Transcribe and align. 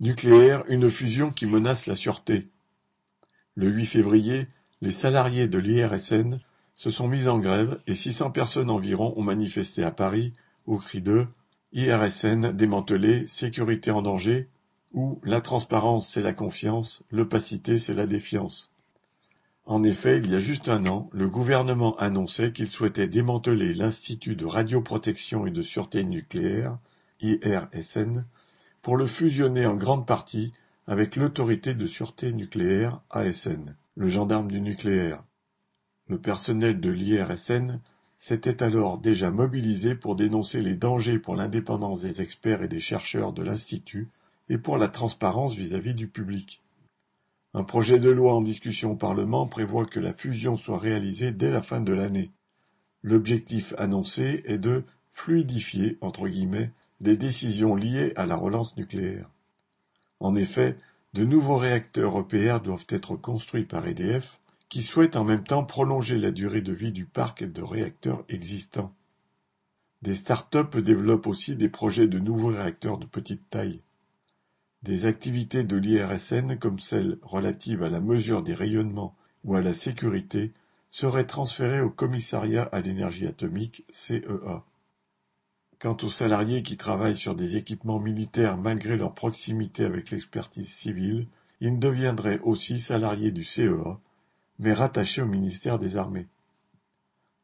Nucléaire, 0.00 0.62
une 0.68 0.92
fusion 0.92 1.32
qui 1.32 1.44
menace 1.44 1.86
la 1.86 1.96
sûreté. 1.96 2.46
Le 3.56 3.68
8 3.68 3.86
février, 3.86 4.46
les 4.80 4.92
salariés 4.92 5.48
de 5.48 5.58
l'IRSN 5.58 6.38
se 6.74 6.90
sont 6.90 7.08
mis 7.08 7.26
en 7.26 7.40
grève 7.40 7.80
et 7.88 7.96
600 7.96 8.30
personnes 8.30 8.70
environ 8.70 9.12
ont 9.16 9.24
manifesté 9.24 9.82
à 9.82 9.90
Paris 9.90 10.34
au 10.66 10.76
cri 10.76 11.02
de 11.02 11.26
IRSN 11.72 12.52
démantelé, 12.52 13.26
sécurité 13.26 13.90
en 13.90 14.00
danger 14.00 14.48
ou 14.92 15.20
la 15.24 15.40
transparence 15.40 16.08
c'est 16.08 16.22
la 16.22 16.32
confiance, 16.32 17.02
l'opacité 17.10 17.76
c'est 17.76 17.94
la 17.94 18.06
défiance. 18.06 18.70
En 19.66 19.82
effet, 19.82 20.18
il 20.18 20.30
y 20.30 20.36
a 20.36 20.40
juste 20.40 20.68
un 20.68 20.86
an, 20.86 21.10
le 21.12 21.28
gouvernement 21.28 21.96
annonçait 21.96 22.52
qu'il 22.52 22.70
souhaitait 22.70 23.08
démanteler 23.08 23.74
l'Institut 23.74 24.36
de 24.36 24.46
radioprotection 24.46 25.44
et 25.44 25.50
de 25.50 25.62
sûreté 25.62 26.04
nucléaire, 26.04 26.78
IRSN, 27.20 28.24
pour 28.82 28.96
le 28.96 29.06
fusionner 29.06 29.66
en 29.66 29.76
grande 29.76 30.06
partie 30.06 30.52
avec 30.86 31.16
l'Autorité 31.16 31.74
de 31.74 31.86
sûreté 31.86 32.32
nucléaire 32.32 33.00
ASN, 33.10 33.76
le 33.96 34.08
gendarme 34.08 34.50
du 34.50 34.60
nucléaire. 34.60 35.22
Le 36.08 36.18
personnel 36.18 36.80
de 36.80 36.90
l'IRSN 36.90 37.80
s'était 38.16 38.62
alors 38.62 38.98
déjà 38.98 39.30
mobilisé 39.30 39.94
pour 39.94 40.16
dénoncer 40.16 40.60
les 40.60 40.76
dangers 40.76 41.18
pour 41.18 41.36
l'indépendance 41.36 42.00
des 42.00 42.22
experts 42.22 42.62
et 42.62 42.68
des 42.68 42.80
chercheurs 42.80 43.32
de 43.32 43.42
l'Institut 43.42 44.08
et 44.48 44.58
pour 44.58 44.78
la 44.78 44.88
transparence 44.88 45.54
vis-à-vis 45.54 45.94
du 45.94 46.08
public. 46.08 46.62
Un 47.54 47.64
projet 47.64 47.98
de 47.98 48.10
loi 48.10 48.34
en 48.34 48.40
discussion 48.40 48.92
au 48.92 48.96
Parlement 48.96 49.46
prévoit 49.46 49.86
que 49.86 50.00
la 50.00 50.12
fusion 50.12 50.56
soit 50.56 50.78
réalisée 50.78 51.32
dès 51.32 51.50
la 51.50 51.62
fin 51.62 51.80
de 51.80 51.92
l'année. 51.92 52.30
L'objectif 53.02 53.74
annoncé 53.78 54.42
est 54.46 54.58
de 54.58 54.84
fluidifier 55.12 55.98
entre 56.00 56.28
guillemets 56.28 56.72
les 57.00 57.16
décisions 57.16 57.74
liées 57.74 58.12
à 58.16 58.26
la 58.26 58.36
relance 58.36 58.76
nucléaire. 58.76 59.28
En 60.20 60.34
effet, 60.34 60.76
de 61.14 61.24
nouveaux 61.24 61.56
réacteurs 61.56 62.18
EPR 62.18 62.60
doivent 62.62 62.86
être 62.88 63.16
construits 63.16 63.64
par 63.64 63.86
EDF, 63.86 64.40
qui 64.68 64.82
souhaite 64.82 65.16
en 65.16 65.24
même 65.24 65.44
temps 65.44 65.64
prolonger 65.64 66.18
la 66.18 66.30
durée 66.30 66.60
de 66.60 66.72
vie 66.72 66.92
du 66.92 67.06
parc 67.06 67.44
de 67.44 67.62
réacteurs 67.62 68.24
existants. 68.28 68.92
Des 70.02 70.14
start-up 70.14 70.76
développent 70.76 71.26
aussi 71.26 71.56
des 71.56 71.68
projets 71.68 72.06
de 72.06 72.18
nouveaux 72.18 72.48
réacteurs 72.48 72.98
de 72.98 73.06
petite 73.06 73.48
taille. 73.50 73.80
Des 74.82 75.06
activités 75.06 75.64
de 75.64 75.76
l'IRSN, 75.76 76.56
comme 76.58 76.78
celles 76.78 77.18
relatives 77.22 77.82
à 77.82 77.88
la 77.88 78.00
mesure 78.00 78.42
des 78.42 78.54
rayonnements 78.54 79.16
ou 79.44 79.56
à 79.56 79.60
la 79.60 79.74
sécurité, 79.74 80.52
seraient 80.90 81.26
transférées 81.26 81.80
au 81.80 81.90
Commissariat 81.90 82.68
à 82.70 82.80
l'énergie 82.80 83.26
atomique 83.26 83.84
CEA. 83.90 84.64
Quant 85.80 85.96
aux 86.02 86.10
salariés 86.10 86.64
qui 86.64 86.76
travaillent 86.76 87.16
sur 87.16 87.36
des 87.36 87.56
équipements 87.56 88.00
militaires 88.00 88.56
malgré 88.56 88.96
leur 88.96 89.14
proximité 89.14 89.84
avec 89.84 90.10
l'expertise 90.10 90.68
civile, 90.68 91.28
ils 91.60 91.78
deviendraient 91.78 92.40
aussi 92.40 92.80
salariés 92.80 93.30
du 93.30 93.44
CEA, 93.44 94.00
mais 94.58 94.72
rattachés 94.72 95.22
au 95.22 95.26
ministère 95.26 95.78
des 95.78 95.96
Armées. 95.96 96.26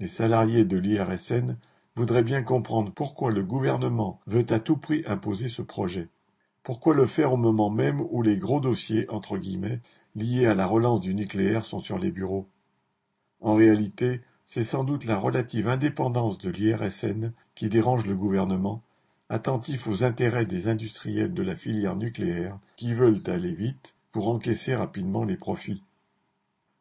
Les 0.00 0.08
salariés 0.08 0.64
de 0.64 0.78
l'IRSN 0.78 1.58
voudraient 1.94 2.22
bien 2.22 2.42
comprendre 2.42 2.90
pourquoi 2.90 3.30
le 3.30 3.42
gouvernement 3.42 4.18
veut 4.26 4.46
à 4.48 4.60
tout 4.60 4.78
prix 4.78 5.04
imposer 5.06 5.48
ce 5.48 5.60
projet. 5.60 6.08
Pourquoi 6.62 6.94
le 6.94 7.06
faire 7.06 7.34
au 7.34 7.36
moment 7.36 7.68
même 7.68 8.00
où 8.00 8.22
les 8.22 8.38
gros 8.38 8.60
dossiers, 8.60 9.10
entre 9.10 9.36
guillemets, 9.36 9.80
liés 10.14 10.46
à 10.46 10.54
la 10.54 10.64
relance 10.64 11.02
du 11.02 11.14
nucléaire 11.14 11.66
sont 11.66 11.80
sur 11.80 11.98
les 11.98 12.10
bureaux 12.10 12.48
En 13.40 13.56
réalité, 13.56 14.22
c'est 14.54 14.64
sans 14.64 14.84
doute 14.84 15.06
la 15.06 15.16
relative 15.16 15.66
indépendance 15.66 16.36
de 16.36 16.50
l'IRSN 16.50 17.32
qui 17.54 17.70
dérange 17.70 18.04
le 18.04 18.14
gouvernement, 18.14 18.82
attentif 19.30 19.88
aux 19.88 20.04
intérêts 20.04 20.44
des 20.44 20.68
industriels 20.68 21.32
de 21.32 21.42
la 21.42 21.56
filière 21.56 21.96
nucléaire 21.96 22.58
qui 22.76 22.92
veulent 22.92 23.22
aller 23.28 23.54
vite 23.54 23.94
pour 24.10 24.28
encaisser 24.28 24.74
rapidement 24.74 25.24
les 25.24 25.38
profits. 25.38 25.82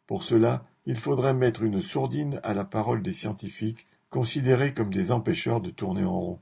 Pour 0.06 0.24
cela, 0.24 0.66
il 0.86 0.98
faudrait 0.98 1.34
mettre 1.34 1.64
une 1.64 1.80
sourdine 1.80 2.42
à 2.44 2.54
la 2.54 2.66
parole 2.66 3.02
des 3.02 3.14
scientifiques, 3.14 3.88
considérés 4.10 4.74
comme 4.74 4.94
des 4.94 5.14
empêcheurs 5.14 5.62
de 5.62 5.70
tourner 5.70 6.04
en 6.04 6.20
rond. 6.20 6.40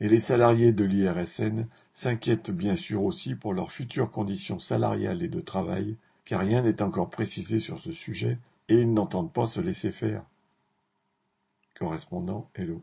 Et 0.00 0.08
les 0.08 0.18
salariés 0.18 0.72
de 0.72 0.82
l'IRSN 0.82 1.68
s'inquiètent 1.94 2.50
bien 2.50 2.74
sûr 2.74 3.04
aussi 3.04 3.36
pour 3.36 3.54
leurs 3.54 3.70
futures 3.70 4.10
conditions 4.10 4.58
salariales 4.58 5.22
et 5.22 5.28
de 5.28 5.40
travail, 5.40 5.96
car 6.24 6.40
rien 6.40 6.62
n'est 6.62 6.82
encore 6.82 7.08
précisé 7.08 7.60
sur 7.60 7.80
ce 7.80 7.92
sujet, 7.92 8.38
et 8.68 8.80
ils 8.80 8.92
n'entendent 8.92 9.32
pas 9.32 9.46
se 9.46 9.60
laisser 9.60 9.92
faire. 9.92 10.24
Correspondant 11.80 12.44
Hello. 12.54 12.78